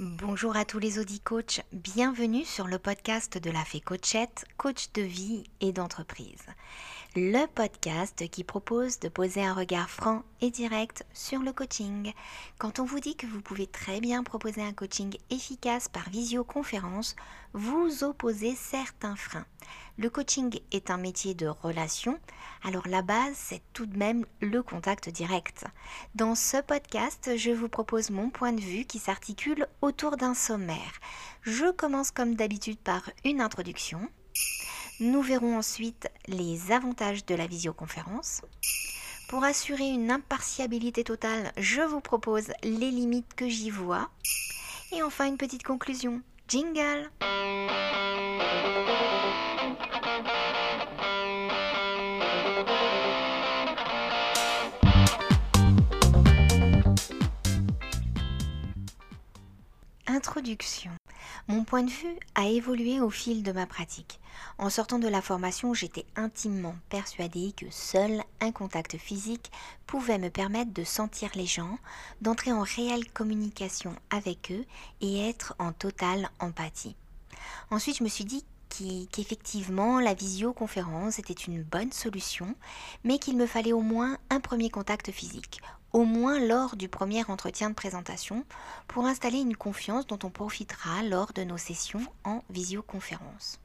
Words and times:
Bonjour 0.00 0.56
à 0.56 0.64
tous 0.64 0.78
les 0.78 1.00
Audi 1.00 1.18
Coach, 1.18 1.60
bienvenue 1.72 2.44
sur 2.44 2.68
le 2.68 2.78
podcast 2.78 3.36
de 3.36 3.50
la 3.50 3.64
Fée 3.64 3.80
Coachette, 3.80 4.44
coach 4.56 4.92
de 4.94 5.02
vie 5.02 5.42
et 5.60 5.72
d'entreprise. 5.72 6.46
Le 7.20 7.46
podcast 7.46 8.28
qui 8.30 8.44
propose 8.44 9.00
de 9.00 9.08
poser 9.08 9.44
un 9.44 9.52
regard 9.52 9.90
franc 9.90 10.22
et 10.40 10.52
direct 10.52 11.04
sur 11.12 11.40
le 11.40 11.52
coaching. 11.52 12.12
Quand 12.58 12.78
on 12.78 12.84
vous 12.84 13.00
dit 13.00 13.16
que 13.16 13.26
vous 13.26 13.40
pouvez 13.40 13.66
très 13.66 14.00
bien 14.00 14.22
proposer 14.22 14.62
un 14.62 14.72
coaching 14.72 15.16
efficace 15.28 15.88
par 15.88 16.08
visioconférence, 16.10 17.16
vous 17.54 18.04
opposez 18.04 18.54
certains 18.54 19.16
freins. 19.16 19.46
Le 19.96 20.10
coaching 20.10 20.60
est 20.70 20.92
un 20.92 20.96
métier 20.96 21.34
de 21.34 21.48
relation, 21.48 22.20
alors 22.62 22.86
la 22.86 23.02
base 23.02 23.34
c'est 23.34 23.62
tout 23.72 23.86
de 23.86 23.98
même 23.98 24.24
le 24.40 24.62
contact 24.62 25.08
direct. 25.08 25.64
Dans 26.14 26.36
ce 26.36 26.58
podcast, 26.58 27.32
je 27.36 27.50
vous 27.50 27.68
propose 27.68 28.10
mon 28.10 28.30
point 28.30 28.52
de 28.52 28.60
vue 28.60 28.84
qui 28.84 29.00
s'articule 29.00 29.66
autour 29.82 30.18
d'un 30.18 30.34
sommaire. 30.34 31.00
Je 31.42 31.72
commence 31.72 32.12
comme 32.12 32.36
d'habitude 32.36 32.78
par 32.78 33.10
une 33.24 33.40
introduction. 33.40 34.08
Nous 35.00 35.22
verrons 35.22 35.56
ensuite 35.56 36.08
les 36.26 36.72
avantages 36.72 37.24
de 37.24 37.36
la 37.36 37.46
visioconférence. 37.46 38.42
Pour 39.28 39.44
assurer 39.44 39.86
une 39.86 40.10
impartialité 40.10 41.04
totale, 41.04 41.52
je 41.56 41.82
vous 41.82 42.00
propose 42.00 42.48
les 42.64 42.90
limites 42.90 43.34
que 43.34 43.48
j'y 43.48 43.70
vois. 43.70 44.10
Et 44.90 45.04
enfin 45.04 45.26
une 45.26 45.36
petite 45.36 45.62
conclusion. 45.62 46.20
Jingle 46.48 47.10
Introduction. 60.08 60.90
Mon 61.50 61.64
point 61.64 61.82
de 61.82 61.90
vue 61.90 62.18
a 62.34 62.46
évolué 62.46 63.00
au 63.00 63.08
fil 63.08 63.42
de 63.42 63.52
ma 63.52 63.64
pratique. 63.64 64.20
En 64.58 64.68
sortant 64.68 64.98
de 64.98 65.08
la 65.08 65.22
formation, 65.22 65.72
j'étais 65.72 66.04
intimement 66.14 66.76
persuadée 66.90 67.54
que 67.56 67.64
seul 67.70 68.22
un 68.42 68.52
contact 68.52 68.98
physique 68.98 69.50
pouvait 69.86 70.18
me 70.18 70.28
permettre 70.28 70.74
de 70.74 70.84
sentir 70.84 71.30
les 71.34 71.46
gens, 71.46 71.78
d'entrer 72.20 72.52
en 72.52 72.60
réelle 72.60 73.10
communication 73.12 73.96
avec 74.10 74.52
eux 74.52 74.66
et 75.00 75.26
être 75.26 75.54
en 75.58 75.72
totale 75.72 76.28
empathie. 76.38 76.96
Ensuite, 77.70 77.96
je 77.96 78.04
me 78.04 78.10
suis 78.10 78.26
dit 78.26 78.44
qu'effectivement 79.10 80.00
la 80.00 80.12
visioconférence 80.12 81.18
était 81.18 81.32
une 81.32 81.62
bonne 81.62 81.92
solution, 81.92 82.54
mais 83.04 83.18
qu'il 83.18 83.38
me 83.38 83.46
fallait 83.46 83.72
au 83.72 83.80
moins 83.80 84.18
un 84.28 84.40
premier 84.40 84.68
contact 84.68 85.10
physique, 85.12 85.62
au 85.92 86.04
moins 86.04 86.38
lors 86.38 86.76
du 86.76 86.88
premier 86.88 87.24
entretien 87.28 87.70
de 87.70 87.74
présentation, 87.74 88.44
pour 88.86 89.06
installer 89.06 89.38
une 89.38 89.56
confiance 89.56 90.06
dont 90.06 90.18
on 90.22 90.30
profitera 90.30 91.02
lors 91.02 91.32
de 91.32 91.44
nos 91.44 91.58
sessions 91.58 92.06
en 92.24 92.42
visioconférence. 92.50 93.60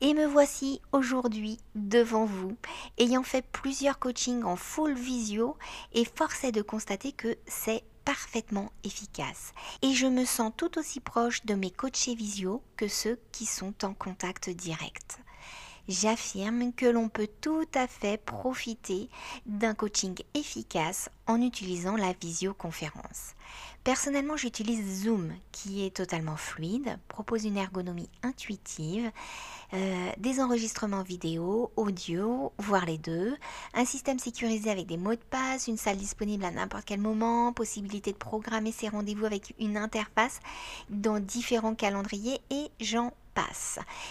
Et 0.00 0.12
me 0.12 0.26
voici 0.26 0.82
aujourd'hui 0.92 1.58
devant 1.74 2.26
vous, 2.26 2.56
ayant 2.98 3.22
fait 3.22 3.44
plusieurs 3.50 3.98
coachings 3.98 4.44
en 4.44 4.56
full 4.56 4.94
visio 4.94 5.56
et 5.94 6.04
forcé 6.04 6.52
de 6.52 6.60
constater 6.60 7.12
que 7.12 7.36
c'est 7.46 7.82
parfaitement 8.04 8.70
efficace. 8.84 9.52
Et 9.82 9.94
je 9.94 10.06
me 10.06 10.24
sens 10.24 10.52
tout 10.56 10.78
aussi 10.78 11.00
proche 11.00 11.44
de 11.46 11.54
mes 11.54 11.70
coachés 11.70 12.14
visio 12.14 12.62
que 12.76 12.88
ceux 12.88 13.18
qui 13.32 13.46
sont 13.46 13.84
en 13.84 13.94
contact 13.94 14.50
direct 14.50 15.18
j'affirme 15.88 16.72
que 16.72 16.86
l'on 16.86 17.08
peut 17.08 17.28
tout 17.40 17.68
à 17.74 17.86
fait 17.86 18.22
profiter 18.22 19.08
d'un 19.46 19.74
coaching 19.74 20.16
efficace 20.34 21.10
en 21.26 21.40
utilisant 21.40 21.96
la 21.96 22.12
visioconférence. 22.12 23.34
Personnellement, 23.86 24.36
j'utilise 24.36 25.04
Zoom 25.04 25.32
qui 25.52 25.86
est 25.86 25.94
totalement 25.94 26.36
fluide, 26.36 26.98
propose 27.06 27.44
une 27.44 27.56
ergonomie 27.56 28.10
intuitive, 28.24 29.12
euh, 29.74 30.10
des 30.18 30.40
enregistrements 30.40 31.04
vidéo, 31.04 31.70
audio, 31.76 32.52
voire 32.58 32.84
les 32.84 32.98
deux, 32.98 33.36
un 33.74 33.84
système 33.84 34.18
sécurisé 34.18 34.70
avec 34.70 34.86
des 34.86 34.96
mots 34.96 35.14
de 35.14 35.20
passe, 35.30 35.68
une 35.68 35.76
salle 35.76 35.98
disponible 35.98 36.44
à 36.44 36.50
n'importe 36.50 36.84
quel 36.84 37.00
moment, 37.00 37.52
possibilité 37.52 38.10
de 38.10 38.16
programmer 38.16 38.72
ses 38.72 38.88
rendez-vous 38.88 39.24
avec 39.24 39.54
une 39.60 39.76
interface 39.76 40.40
dans 40.90 41.20
différents 41.20 41.76
calendriers 41.76 42.40
et 42.50 42.70
j'en 42.80 43.12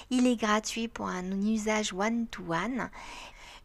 Il 0.09 0.27
est 0.27 0.35
gratuit 0.35 0.87
pour 0.87 1.07
un 1.07 1.31
usage 1.41 1.93
one-to-one. 1.93 2.89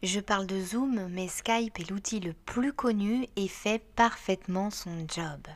Je 0.03 0.19
parle 0.19 0.47
de 0.47 0.59
Zoom, 0.59 1.07
mais 1.09 1.27
Skype 1.27 1.79
est 1.79 1.89
l'outil 1.89 2.19
le 2.19 2.33
plus 2.33 2.73
connu 2.73 3.27
et 3.35 3.47
fait 3.47 3.79
parfaitement 3.95 4.71
son 4.71 5.05
job. 5.07 5.47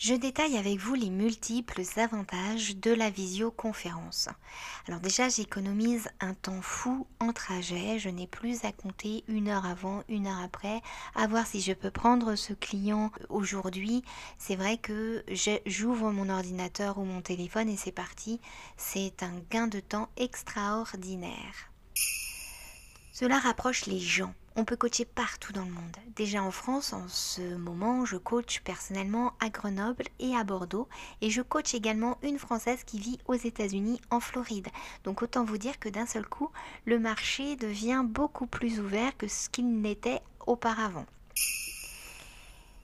Je 0.00 0.14
détaille 0.14 0.56
avec 0.56 0.78
vous 0.78 0.94
les 0.94 1.10
multiples 1.10 1.82
avantages 1.96 2.74
de 2.74 2.90
la 2.90 3.10
visioconférence. 3.10 4.30
Alors 4.88 4.98
déjà, 4.98 5.28
j'économise 5.28 6.08
un 6.20 6.32
temps 6.32 6.62
fou 6.62 7.06
en 7.18 7.34
trajet. 7.34 7.98
Je 7.98 8.08
n'ai 8.08 8.26
plus 8.26 8.64
à 8.64 8.72
compter 8.72 9.24
une 9.28 9.48
heure 9.48 9.66
avant, 9.66 10.02
une 10.08 10.26
heure 10.26 10.40
après, 10.42 10.80
à 11.14 11.26
voir 11.26 11.46
si 11.46 11.60
je 11.60 11.74
peux 11.74 11.90
prendre 11.90 12.34
ce 12.34 12.54
client 12.54 13.12
aujourd'hui. 13.28 14.02
C'est 14.38 14.56
vrai 14.56 14.78
que 14.78 15.22
j'ouvre 15.66 16.12
mon 16.12 16.30
ordinateur 16.30 16.96
ou 16.96 17.04
mon 17.04 17.20
téléphone 17.20 17.68
et 17.68 17.76
c'est 17.76 17.92
parti. 17.92 18.40
C'est 18.78 19.22
un 19.22 19.34
gain 19.50 19.66
de 19.66 19.80
temps 19.80 20.08
extraordinaire. 20.16 21.70
Cela 23.12 23.38
rapproche 23.38 23.84
les 23.84 24.00
gens. 24.00 24.32
On 24.56 24.64
peut 24.64 24.76
coacher 24.76 25.04
partout 25.04 25.52
dans 25.52 25.64
le 25.64 25.70
monde. 25.70 25.96
Déjà 26.16 26.42
en 26.42 26.50
France, 26.50 26.92
en 26.92 27.06
ce 27.06 27.54
moment, 27.54 28.04
je 28.04 28.16
coach 28.16 28.60
personnellement 28.60 29.32
à 29.38 29.48
Grenoble 29.48 30.04
et 30.18 30.34
à 30.34 30.42
Bordeaux. 30.42 30.88
Et 31.20 31.30
je 31.30 31.40
coach 31.40 31.72
également 31.72 32.18
une 32.22 32.38
Française 32.38 32.82
qui 32.84 32.98
vit 32.98 33.18
aux 33.26 33.34
États-Unis, 33.34 34.00
en 34.10 34.18
Floride. 34.18 34.68
Donc 35.04 35.22
autant 35.22 35.44
vous 35.44 35.58
dire 35.58 35.78
que 35.78 35.88
d'un 35.88 36.06
seul 36.06 36.26
coup, 36.26 36.50
le 36.84 36.98
marché 36.98 37.54
devient 37.56 38.02
beaucoup 38.04 38.46
plus 38.46 38.80
ouvert 38.80 39.16
que 39.16 39.28
ce 39.28 39.48
qu'il 39.48 39.80
n'était 39.80 40.20
auparavant. 40.46 41.06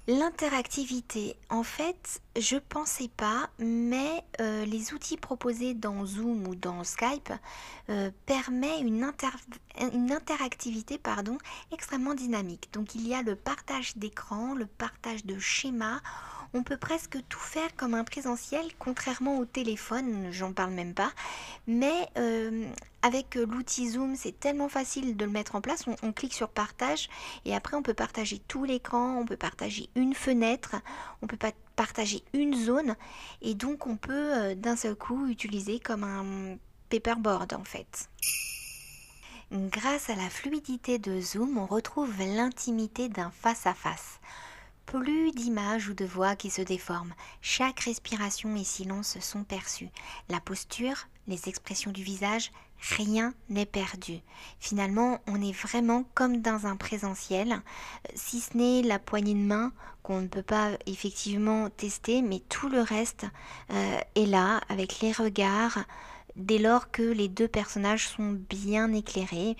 L'interactivité, 0.08 1.34
en 1.50 1.64
fait, 1.64 2.20
je 2.38 2.58
pensais 2.58 3.10
pas, 3.16 3.50
mais 3.58 4.22
euh, 4.40 4.64
les 4.64 4.94
outils 4.94 5.16
proposés 5.16 5.74
dans 5.74 6.06
Zoom 6.06 6.46
ou 6.46 6.54
dans 6.54 6.84
Skype 6.84 7.32
euh, 7.88 8.12
permettent 8.24 8.82
une, 8.82 9.12
une, 9.92 10.12
interactivité 10.12 10.96
pardon, 10.96 11.38
extrêmement 11.72 12.14
dynamique. 12.14 12.68
Donc 12.72 12.94
il 12.94 13.08
y 13.08 13.14
a 13.14 13.22
le 13.22 13.34
partage 13.34 13.96
d'écran, 13.96 14.54
le 14.54 14.66
partage 14.66 15.24
de 15.24 15.40
schémas 15.40 16.00
on 16.54 16.62
peut 16.62 16.76
presque 16.76 17.18
tout 17.28 17.38
faire 17.38 17.74
comme 17.76 17.94
un 17.94 18.04
présentiel, 18.04 18.64
contrairement 18.78 19.38
au 19.38 19.44
téléphone, 19.44 20.28
j'en 20.30 20.52
parle 20.52 20.72
même 20.72 20.94
pas. 20.94 21.12
Mais 21.66 22.08
euh, 22.18 22.66
avec 23.02 23.34
l'outil 23.34 23.90
Zoom, 23.90 24.16
c'est 24.16 24.38
tellement 24.38 24.68
facile 24.68 25.16
de 25.16 25.24
le 25.24 25.30
mettre 25.30 25.54
en 25.54 25.60
place. 25.60 25.84
On, 26.02 26.12
clique 26.12 26.34
sur 26.34 26.48
partage 26.48 27.08
et 27.44 27.54
après 27.54 27.76
on 27.76 27.82
peut 27.82 27.94
partager 27.94 28.40
tout 28.48 28.64
l'écran, 28.64 29.18
on 29.18 29.26
peut 29.26 29.36
partager 29.36 29.88
une 29.94 30.14
fenêtre, 30.14 30.76
on 31.22 31.26
peut 31.26 31.38
partager 31.76 32.22
une 32.32 32.54
zone 32.54 32.96
et 33.42 33.54
donc 33.54 33.86
on 33.86 33.96
peut 33.96 34.34
euh, 34.34 34.54
d'un 34.54 34.76
seul 34.76 34.94
coup 34.94 35.26
utiliser 35.26 35.78
comme 35.78 36.04
un 36.04 36.56
paperboard 36.88 37.52
en 37.52 37.64
fait. 37.64 38.08
Grâce 39.52 40.10
à 40.10 40.16
la 40.16 40.28
fluidité 40.28 40.98
de 40.98 41.20
Zoom, 41.20 41.56
on 41.56 41.66
retrouve 41.66 42.12
l'intimité 42.18 43.08
d'un 43.08 43.30
face-à-face 43.30 44.18
plus 44.86 45.32
d'images 45.32 45.88
ou 45.88 45.94
de 45.94 46.04
voix 46.04 46.36
qui 46.36 46.48
se 46.48 46.62
déforment. 46.62 47.14
Chaque 47.42 47.80
respiration 47.80 48.54
et 48.56 48.64
silence 48.64 49.18
sont 49.20 49.44
perçus. 49.44 49.88
La 50.28 50.40
posture, 50.40 51.08
les 51.26 51.48
expressions 51.48 51.90
du 51.90 52.02
visage, 52.02 52.52
rien 52.96 53.34
n'est 53.48 53.66
perdu. 53.66 54.20
Finalement, 54.60 55.20
on 55.26 55.42
est 55.42 55.52
vraiment 55.52 56.04
comme 56.14 56.40
dans 56.40 56.66
un 56.66 56.76
présentiel, 56.76 57.60
si 58.14 58.40
ce 58.40 58.56
n'est 58.56 58.82
la 58.82 58.98
poignée 58.98 59.34
de 59.34 59.40
main 59.40 59.72
qu'on 60.02 60.20
ne 60.20 60.28
peut 60.28 60.42
pas 60.42 60.70
effectivement 60.86 61.68
tester, 61.70 62.22
mais 62.22 62.40
tout 62.48 62.68
le 62.68 62.80
reste 62.80 63.26
euh, 63.72 63.98
est 64.14 64.26
là 64.26 64.60
avec 64.68 65.00
les 65.00 65.10
regards, 65.10 65.78
dès 66.36 66.58
lors 66.58 66.90
que 66.90 67.02
les 67.02 67.28
deux 67.28 67.48
personnages 67.48 68.08
sont 68.08 68.38
bien 68.48 68.92
éclairés. 68.92 69.56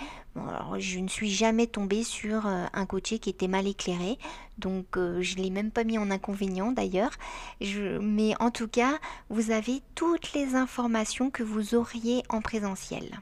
je 0.78 0.98
ne 0.98 1.08
suis 1.08 1.30
jamais 1.30 1.66
tombée 1.66 2.04
sur 2.04 2.46
euh, 2.46 2.66
un 2.72 2.86
coaché 2.86 3.18
qui 3.18 3.30
était 3.30 3.48
mal 3.48 3.66
éclairé, 3.66 4.18
donc 4.58 4.96
euh, 4.96 5.22
je 5.22 5.36
ne 5.36 5.42
l'ai 5.42 5.50
même 5.50 5.70
pas 5.70 5.84
mis 5.84 5.98
en 5.98 6.10
inconvénient 6.10 6.72
d'ailleurs. 6.72 7.12
Mais 7.60 8.34
en 8.40 8.50
tout 8.50 8.68
cas, 8.68 8.98
vous 9.30 9.50
avez 9.50 9.80
toutes 9.94 10.32
les 10.34 10.54
informations 10.54 11.30
que 11.30 11.42
vous 11.42 11.74
auriez 11.74 12.22
en 12.28 12.40
présentiel. 12.40 13.20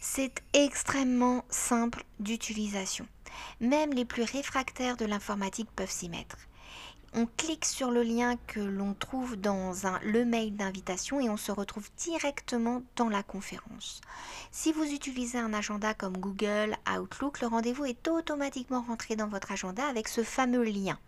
C'est 0.00 0.42
extrêmement 0.52 1.44
simple 1.48 2.04
d'utilisation. 2.20 3.06
Même 3.60 3.92
les 3.92 4.04
plus 4.04 4.22
réfractaires 4.22 4.96
de 4.96 5.04
l'informatique 5.04 5.68
peuvent 5.74 5.90
s'y 5.90 6.08
mettre 6.08 6.36
on 7.14 7.26
clique 7.36 7.64
sur 7.64 7.90
le 7.90 8.02
lien 8.02 8.36
que 8.46 8.60
l'on 8.60 8.94
trouve 8.94 9.36
dans 9.36 9.72
le 10.02 10.24
mail 10.24 10.54
d'invitation 10.56 11.20
et 11.20 11.30
on 11.30 11.36
se 11.36 11.52
retrouve 11.52 11.88
directement 11.96 12.82
dans 12.96 13.08
la 13.08 13.22
conférence. 13.22 14.00
Si 14.50 14.72
vous 14.72 14.84
utilisez 14.84 15.38
un 15.38 15.54
agenda 15.54 15.94
comme 15.94 16.18
Google, 16.18 16.76
Outlook, 16.90 17.40
le 17.40 17.46
rendez-vous 17.46 17.84
est 17.84 18.08
automatiquement 18.08 18.82
rentré 18.82 19.16
dans 19.16 19.28
votre 19.28 19.52
agenda 19.52 19.86
avec 19.86 20.08
ce 20.08 20.22
fameux 20.22 20.64
lien. 20.64 20.98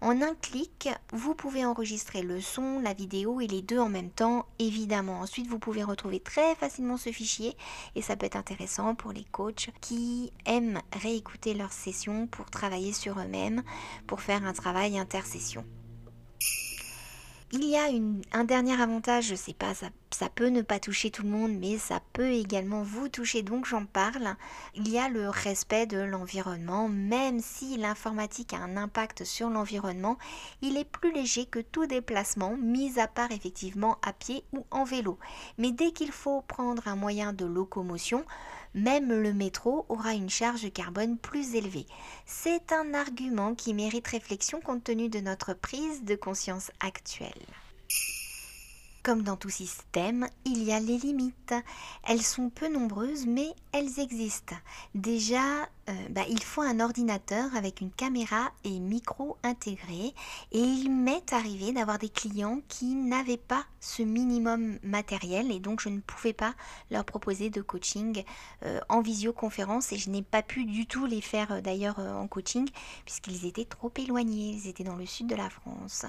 En 0.00 0.20
un 0.20 0.34
clic, 0.34 0.88
vous 1.12 1.34
pouvez 1.34 1.64
enregistrer 1.64 2.22
le 2.22 2.40
son, 2.40 2.80
la 2.80 2.92
vidéo 2.92 3.40
et 3.40 3.46
les 3.46 3.62
deux 3.62 3.78
en 3.78 3.88
même 3.88 4.10
temps, 4.10 4.46
évidemment. 4.58 5.20
Ensuite, 5.20 5.46
vous 5.46 5.58
pouvez 5.58 5.82
retrouver 5.82 6.20
très 6.20 6.54
facilement 6.56 6.96
ce 6.96 7.10
fichier 7.10 7.56
et 7.94 8.02
ça 8.02 8.16
peut 8.16 8.26
être 8.26 8.36
intéressant 8.36 8.94
pour 8.94 9.12
les 9.12 9.24
coachs 9.24 9.70
qui 9.80 10.32
aiment 10.46 10.80
réécouter 10.92 11.54
leurs 11.54 11.72
sessions 11.72 12.26
pour 12.26 12.50
travailler 12.50 12.92
sur 12.92 13.18
eux-mêmes, 13.18 13.62
pour 14.06 14.20
faire 14.20 14.44
un 14.44 14.52
travail 14.52 14.98
intersession. 14.98 15.64
Il 17.56 17.64
y 17.66 17.76
a 17.76 17.84
un 18.32 18.42
dernier 18.42 18.82
avantage, 18.82 19.26
je 19.28 19.36
sais 19.36 19.52
pas, 19.52 19.74
ça, 19.74 19.86
ça, 20.10 20.28
peut 20.28 20.48
ne 20.48 20.60
pas 20.60 20.80
toucher 20.80 21.12
tout 21.12 21.22
le 21.22 21.28
monde, 21.28 21.52
mais 21.56 21.78
ça 21.78 22.00
peut 22.12 22.32
également 22.32 22.82
vous 22.82 23.08
toucher, 23.08 23.42
donc 23.42 23.64
j'en 23.64 23.86
parle. 23.86 24.34
Il 24.74 24.88
y 24.88 24.98
a 24.98 25.08
le 25.08 25.28
respect 25.28 25.86
de 25.86 25.98
l'environnement, 25.98 26.88
même 26.88 27.38
si 27.38 27.76
l'informatique 27.76 28.54
a 28.54 28.56
un 28.56 28.76
impact 28.76 29.22
sur 29.22 29.50
l'environnement, 29.50 30.18
il 30.62 30.76
est 30.76 30.84
plus 30.84 31.12
léger 31.12 31.46
que 31.46 31.60
tout 31.60 31.86
déplacement, 31.86 32.56
mis 32.56 32.98
à 32.98 33.06
part 33.06 33.30
effectivement 33.30 33.98
à 34.02 34.12
pied 34.12 34.42
ou 34.52 34.66
en 34.72 34.82
vélo. 34.82 35.16
Mais 35.56 35.70
dès 35.70 35.92
qu'il 35.92 36.10
faut 36.10 36.42
prendre 36.42 36.88
un 36.88 36.96
moyen 36.96 37.32
de 37.32 37.44
locomotion, 37.44 38.24
même 38.74 39.12
le 39.12 39.32
métro 39.32 39.86
aura 39.88 40.14
une 40.14 40.30
charge 40.30 40.70
carbone 40.72 41.16
plus 41.16 41.54
élevée. 41.54 41.86
C'est 42.26 42.72
un 42.72 42.94
argument 42.94 43.54
qui 43.54 43.74
mérite 43.74 44.08
réflexion 44.08 44.60
compte 44.60 44.84
tenu 44.84 45.08
de 45.08 45.20
notre 45.20 45.54
prise 45.54 46.04
de 46.04 46.16
conscience 46.16 46.70
actuelle. 46.80 47.32
Comme 49.04 49.22
dans 49.22 49.36
tout 49.36 49.50
système, 49.50 50.26
il 50.46 50.62
y 50.62 50.72
a 50.72 50.80
les 50.80 50.96
limites. 50.96 51.52
Elles 52.04 52.22
sont 52.22 52.48
peu 52.48 52.68
nombreuses, 52.68 53.26
mais 53.26 53.48
elles 53.72 54.00
existent. 54.00 54.56
Déjà, 54.94 55.64
euh, 55.90 55.92
bah, 56.08 56.22
il 56.30 56.42
faut 56.42 56.62
un 56.62 56.80
ordinateur 56.80 57.54
avec 57.54 57.82
une 57.82 57.90
caméra 57.90 58.50
et 58.64 58.78
micro 58.78 59.36
intégrés. 59.42 60.14
Et 60.52 60.58
il 60.58 60.90
m'est 60.90 61.34
arrivé 61.34 61.72
d'avoir 61.72 61.98
des 61.98 62.08
clients 62.08 62.62
qui 62.66 62.94
n'avaient 62.94 63.36
pas 63.36 63.66
ce 63.78 64.02
minimum 64.02 64.78
matériel 64.82 65.52
et 65.52 65.60
donc 65.60 65.82
je 65.82 65.90
ne 65.90 66.00
pouvais 66.00 66.32
pas 66.32 66.54
leur 66.90 67.04
proposer 67.04 67.50
de 67.50 67.60
coaching 67.60 68.24
euh, 68.64 68.80
en 68.88 69.02
visioconférence 69.02 69.92
et 69.92 69.98
je 69.98 70.08
n'ai 70.08 70.22
pas 70.22 70.42
pu 70.42 70.64
du 70.64 70.86
tout 70.86 71.04
les 71.04 71.20
faire 71.20 71.52
euh, 71.52 71.60
d'ailleurs 71.60 71.98
en 71.98 72.26
coaching 72.26 72.66
puisqu'ils 73.04 73.44
étaient 73.44 73.66
trop 73.66 73.92
éloignés. 73.96 74.52
Ils 74.52 74.66
étaient 74.66 74.82
dans 74.82 74.96
le 74.96 75.04
sud 75.04 75.26
de 75.26 75.36
la 75.36 75.50
France. 75.50 76.06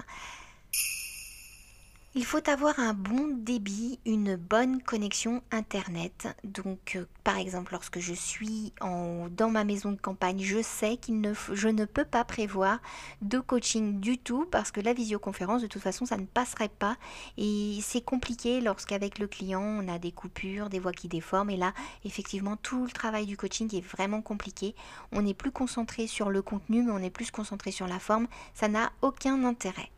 Il 2.18 2.24
faut 2.24 2.48
avoir 2.48 2.78
un 2.78 2.94
bon 2.94 3.28
débit, 3.28 3.98
une 4.06 4.36
bonne 4.36 4.80
connexion 4.80 5.42
Internet. 5.50 6.34
Donc, 6.44 6.96
euh, 6.96 7.04
par 7.24 7.36
exemple, 7.36 7.72
lorsque 7.72 7.98
je 7.98 8.14
suis 8.14 8.72
dans 8.80 9.50
ma 9.50 9.64
maison 9.64 9.92
de 9.92 10.00
campagne, 10.00 10.40
je 10.40 10.62
sais 10.62 10.96
que 10.96 11.12
je 11.52 11.68
ne 11.68 11.84
peux 11.84 12.06
pas 12.06 12.24
prévoir 12.24 12.78
de 13.20 13.38
coaching 13.38 14.00
du 14.00 14.16
tout 14.16 14.46
parce 14.50 14.70
que 14.70 14.80
la 14.80 14.94
visioconférence, 14.94 15.60
de 15.60 15.66
toute 15.66 15.82
façon, 15.82 16.06
ça 16.06 16.16
ne 16.16 16.24
passerait 16.24 16.70
pas. 16.70 16.96
Et 17.36 17.80
c'est 17.82 18.00
compliqué 18.00 18.62
lorsqu'avec 18.62 19.18
le 19.18 19.26
client, 19.26 19.60
on 19.60 19.86
a 19.86 19.98
des 19.98 20.12
coupures, 20.12 20.70
des 20.70 20.78
voix 20.78 20.92
qui 20.92 21.08
déforment. 21.08 21.50
Et 21.50 21.58
là, 21.58 21.74
effectivement, 22.06 22.56
tout 22.56 22.86
le 22.86 22.92
travail 22.92 23.26
du 23.26 23.36
coaching 23.36 23.76
est 23.76 23.86
vraiment 23.86 24.22
compliqué. 24.22 24.74
On 25.12 25.20
n'est 25.20 25.34
plus 25.34 25.50
concentré 25.50 26.06
sur 26.06 26.30
le 26.30 26.40
contenu, 26.40 26.82
mais 26.82 26.92
on 26.92 26.98
est 26.98 27.10
plus 27.10 27.30
concentré 27.30 27.72
sur 27.72 27.86
la 27.86 27.98
forme. 27.98 28.26
Ça 28.54 28.68
n'a 28.68 28.90
aucun 29.02 29.44
intérêt. 29.44 29.90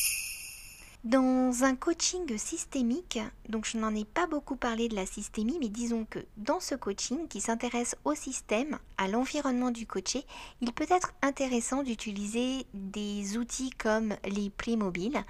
Dans 1.04 1.62
un 1.62 1.76
coaching 1.76 2.36
systémique, 2.36 3.20
donc 3.48 3.66
je 3.66 3.78
n'en 3.78 3.94
ai 3.94 4.04
pas 4.04 4.26
beaucoup 4.26 4.56
parlé 4.56 4.88
de 4.88 4.96
la 4.96 5.06
systémie, 5.06 5.58
mais 5.60 5.68
disons 5.68 6.04
que 6.04 6.18
dans 6.36 6.58
ce 6.58 6.74
coaching 6.74 7.28
qui 7.28 7.40
s'intéresse 7.40 7.94
au 8.04 8.16
système, 8.16 8.78
à 8.98 9.06
l'environnement 9.06 9.70
du 9.70 9.86
coaché, 9.86 10.26
il 10.60 10.72
peut 10.72 10.86
être 10.90 11.12
intéressant 11.22 11.84
d'utiliser 11.84 12.66
des 12.74 13.38
outils 13.38 13.70
comme 13.70 14.16
les 14.24 14.50
mobiles. 14.76 15.24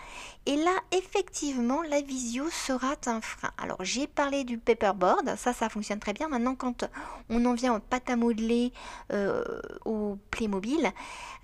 Et 0.47 0.56
là, 0.56 0.73
effectivement, 0.91 1.82
la 1.82 2.00
visio 2.00 2.49
sera 2.50 2.94
un 3.06 3.20
frein. 3.20 3.50
Alors 3.59 3.85
j'ai 3.85 4.06
parlé 4.06 4.44
du 4.44 4.56
paperboard, 4.59 5.37
ça, 5.37 5.53
ça 5.53 5.69
fonctionne 5.69 6.00
très 6.00 6.15
bien. 6.15 6.29
Maintenant, 6.29 6.55
quand 6.55 6.88
on 7.29 7.44
en 7.44 7.55
vient 7.55 7.75
en 7.75 7.81
pâte 7.81 8.09
à 8.09 8.17
modeler 8.17 8.73
euh, 9.12 9.44
au 9.85 10.17
Playmobil, 10.31 10.91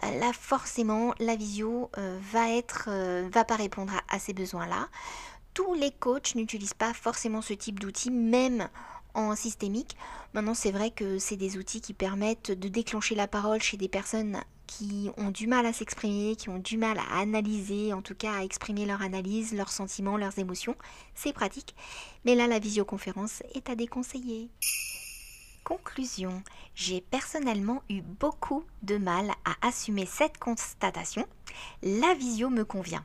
euh, 0.02 0.18
là 0.18 0.32
forcément, 0.32 1.14
la 1.20 1.36
visio 1.36 1.90
euh, 1.98 2.18
va 2.32 2.50
être, 2.50 2.88
va 3.30 3.44
pas 3.44 3.56
répondre 3.56 3.92
à 4.08 4.13
à 4.14 4.18
ces 4.18 4.32
besoins-là. 4.32 4.88
Tous 5.52 5.74
les 5.74 5.90
coachs 5.90 6.34
n'utilisent 6.34 6.74
pas 6.74 6.94
forcément 6.94 7.42
ce 7.42 7.52
type 7.52 7.78
d'outils, 7.78 8.10
même 8.10 8.68
en 9.14 9.36
systémique. 9.36 9.96
Maintenant, 10.32 10.54
c'est 10.54 10.72
vrai 10.72 10.90
que 10.90 11.18
c'est 11.18 11.36
des 11.36 11.56
outils 11.56 11.80
qui 11.80 11.94
permettent 11.94 12.50
de 12.50 12.68
déclencher 12.68 13.14
la 13.14 13.28
parole 13.28 13.62
chez 13.62 13.76
des 13.76 13.88
personnes 13.88 14.40
qui 14.66 15.10
ont 15.16 15.30
du 15.30 15.46
mal 15.46 15.66
à 15.66 15.72
s'exprimer, 15.72 16.36
qui 16.36 16.48
ont 16.48 16.58
du 16.58 16.76
mal 16.76 16.98
à 16.98 17.20
analyser, 17.20 17.92
en 17.92 18.02
tout 18.02 18.14
cas 18.14 18.34
à 18.38 18.44
exprimer 18.44 18.86
leur 18.86 19.02
analyse, 19.02 19.54
leurs 19.54 19.70
sentiments, 19.70 20.16
leurs 20.16 20.38
émotions. 20.38 20.76
C'est 21.14 21.32
pratique. 21.32 21.74
Mais 22.24 22.34
là, 22.34 22.46
la 22.46 22.58
visioconférence 22.58 23.42
est 23.54 23.68
à 23.68 23.76
déconseiller. 23.76 24.48
Conclusion. 25.64 26.42
J'ai 26.74 27.00
personnellement 27.00 27.82
eu 27.88 28.02
beaucoup 28.02 28.64
de 28.82 28.96
mal 28.96 29.30
à 29.44 29.66
assumer 29.66 30.06
cette 30.06 30.38
constatation. 30.38 31.26
La 31.82 32.14
visio 32.14 32.50
me 32.50 32.64
convient. 32.64 33.04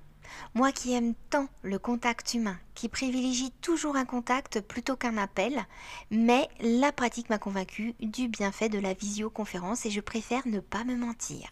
Moi 0.53 0.71
qui 0.71 0.93
aime 0.93 1.13
tant 1.29 1.47
le 1.61 1.79
contact 1.79 2.33
humain, 2.33 2.57
qui 2.75 2.89
privilégie 2.89 3.51
toujours 3.61 3.95
un 3.95 4.05
contact 4.05 4.61
plutôt 4.61 4.95
qu'un 4.95 5.17
appel, 5.17 5.65
mais 6.11 6.47
la 6.59 6.91
pratique 6.91 7.29
m'a 7.29 7.37
convaincu 7.37 7.93
du 7.99 8.27
bienfait 8.27 8.69
de 8.69 8.79
la 8.79 8.93
visioconférence 8.93 9.85
et 9.85 9.91
je 9.91 10.01
préfère 10.01 10.47
ne 10.47 10.59
pas 10.59 10.83
me 10.83 10.95
mentir. 10.95 11.49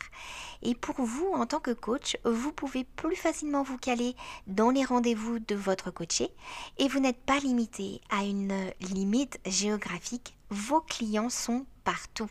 Et 0.62 0.76
pour 0.76 1.02
vous, 1.02 1.32
en 1.34 1.46
tant 1.46 1.60
que 1.60 1.72
coach, 1.72 2.18
vous 2.26 2.52
pouvez 2.52 2.84
plus 2.84 3.16
facilement 3.16 3.64
vous 3.64 3.78
caler 3.78 4.16
dans 4.48 4.70
les 4.70 4.84
rendez-vous 4.84 5.40
de 5.40 5.56
votre 5.56 5.92
coaché 5.92 6.30
et 6.78 6.88
vous 6.88 7.00
n'êtes 7.00 7.22
pas 7.22 7.40
limité 7.40 8.02
à 8.10 8.24
une 8.24 8.72
limite 8.82 9.40
géographique. 9.46 10.36
Vos 10.50 10.82
clients 10.82 11.30
sont 11.30 11.66
partout. 11.84 12.30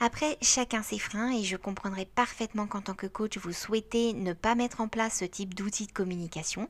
Après, 0.00 0.38
chacun 0.40 0.82
ses 0.82 0.98
freins 0.98 1.32
et 1.32 1.42
je 1.42 1.56
comprendrai 1.56 2.06
parfaitement 2.06 2.66
qu'en 2.68 2.80
tant 2.80 2.94
que 2.94 3.08
coach, 3.08 3.36
vous 3.38 3.52
souhaitez 3.52 4.12
ne 4.12 4.32
pas 4.32 4.54
mettre 4.54 4.80
en 4.80 4.88
place 4.88 5.18
ce 5.18 5.24
type 5.24 5.54
d'outil 5.54 5.86
de 5.86 5.92
communication. 5.92 6.68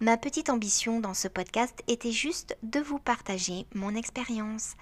Ma 0.00 0.16
petite 0.16 0.48
ambition 0.48 1.00
dans 1.00 1.14
ce 1.14 1.28
podcast 1.28 1.82
était 1.88 2.12
juste 2.12 2.56
de 2.62 2.80
vous 2.80 2.98
partager 2.98 3.66
mon 3.74 3.94
expérience. 3.94 4.76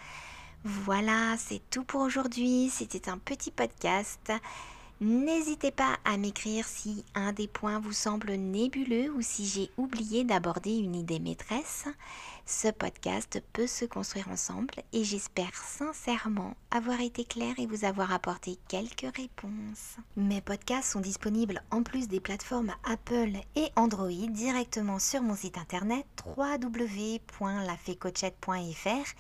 Voilà, 0.64 1.37
c'est 1.38 1.61
tout 1.70 1.82
pour 1.82 2.02
aujourd'hui. 2.02 2.70
C'était 2.70 3.08
un 3.08 3.19
petit 3.19 3.50
podcast. 3.50 4.32
N'hésitez 5.00 5.73
pas 5.73 5.99
à 6.05 6.17
m'écrire 6.17 6.69
si 6.69 7.05
un 7.17 7.32
des 7.32 7.49
points 7.49 7.81
vous 7.81 7.93
semble 7.93 8.35
nébuleux 8.35 9.11
ou 9.11 9.20
si 9.20 9.44
j'ai 9.44 9.69
oublié 9.76 10.23
d'aborder 10.23 10.76
une 10.76 10.95
idée 10.95 11.18
maîtresse. 11.18 11.87
Ce 12.44 12.68
podcast 12.68 13.42
peut 13.52 13.66
se 13.66 13.84
construire 13.84 14.28
ensemble 14.28 14.75
et 14.92 15.04
j'espère 15.04 15.54
sincèrement 15.54 16.54
avoir 16.70 17.00
été 17.00 17.25
clair 17.25 17.54
et 17.58 17.66
vous 17.66 17.84
avoir 17.84 18.12
apporté 18.12 18.58
quelques 18.68 19.16
réponses. 19.16 19.96
Mes 20.16 20.40
podcasts 20.40 20.92
sont 20.92 21.00
disponibles 21.00 21.62
en 21.70 21.82
plus 21.82 22.08
des 22.08 22.20
plateformes 22.20 22.72
Apple 22.84 23.32
et 23.56 23.70
Android 23.76 24.08
directement 24.08 24.99
sur 24.99 25.22
mon 25.22 25.37
site 25.37 25.56
internet 25.56 26.06
www.lafécochette.fr 26.37 29.14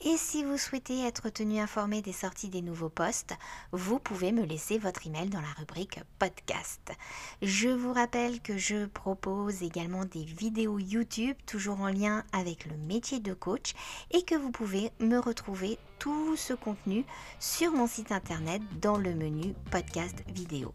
et 0.00 0.16
si 0.16 0.44
vous 0.44 0.58
souhaitez 0.58 1.06
être 1.06 1.30
tenu 1.30 1.60
informé 1.60 2.02
des 2.02 2.12
sorties 2.12 2.48
des 2.48 2.60
nouveaux 2.60 2.90
posts, 2.90 3.34
vous 3.72 3.98
pouvez 3.98 4.32
me 4.32 4.44
laisser 4.44 4.78
votre 4.78 5.06
email 5.06 5.30
dans 5.30 5.40
la 5.40 5.52
rubrique 5.56 6.00
podcast. 6.18 6.92
Je 7.40 7.68
vous 7.68 7.92
rappelle 7.92 8.40
que 8.40 8.58
je 8.58 8.86
propose 8.86 9.62
également 9.62 10.04
des 10.04 10.24
vidéos 10.24 10.78
YouTube 10.78 11.36
toujours 11.46 11.80
en 11.80 11.88
lien 11.88 12.24
le 12.68 12.76
métier 12.86 13.20
de 13.20 13.34
coach 13.34 13.74
et 14.10 14.22
que 14.22 14.34
vous 14.34 14.50
pouvez 14.50 14.90
me 15.00 15.18
retrouver 15.18 15.78
tout 15.98 16.36
ce 16.36 16.52
contenu 16.52 17.04
sur 17.38 17.72
mon 17.72 17.86
site 17.86 18.12
internet 18.12 18.62
dans 18.80 18.96
le 18.96 19.14
menu 19.14 19.54
podcast 19.70 20.22
vidéo. 20.28 20.74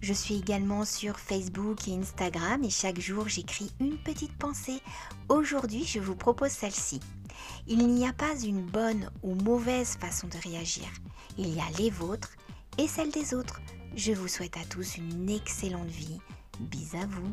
Je 0.00 0.12
suis 0.12 0.36
également 0.36 0.84
sur 0.84 1.18
Facebook 1.18 1.88
et 1.88 1.94
Instagram 1.94 2.62
et 2.62 2.70
chaque 2.70 3.00
jour 3.00 3.28
j'écris 3.28 3.72
une 3.80 3.98
petite 3.98 4.36
pensée. 4.36 4.80
Aujourd'hui 5.28 5.84
je 5.84 5.98
vous 5.98 6.14
propose 6.14 6.52
celle-ci. 6.52 7.00
Il 7.66 7.86
n'y 7.88 8.06
a 8.06 8.12
pas 8.12 8.38
une 8.40 8.62
bonne 8.62 9.10
ou 9.22 9.34
mauvaise 9.34 9.96
façon 9.96 10.28
de 10.28 10.38
réagir. 10.48 10.86
Il 11.36 11.54
y 11.54 11.60
a 11.60 11.78
les 11.78 11.90
vôtres 11.90 12.32
et 12.78 12.86
celles 12.86 13.10
des 13.10 13.34
autres. 13.34 13.60
Je 13.96 14.12
vous 14.12 14.28
souhaite 14.28 14.56
à 14.56 14.64
tous 14.64 14.96
une 14.96 15.28
excellente 15.28 15.88
vie. 15.88 16.20
Bis 16.60 16.94
à 16.94 17.06
vous. 17.06 17.32